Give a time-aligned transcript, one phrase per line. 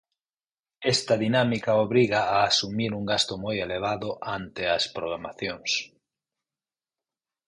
[0.93, 5.71] Esta dinámica obriga a asumir un gasto moi elevado ante as programacións.